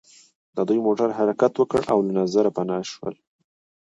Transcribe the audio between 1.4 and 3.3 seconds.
وکړ او له نظره پناه شول